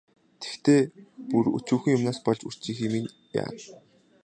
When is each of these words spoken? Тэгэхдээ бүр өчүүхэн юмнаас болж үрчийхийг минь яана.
Тэгэхдээ 0.39 0.81
бүр 1.29 1.45
өчүүхэн 1.57 1.95
юмнаас 1.97 2.19
болж 2.25 2.39
үрчийхийг 2.47 2.91
минь 2.93 3.13
яана. 3.43 3.61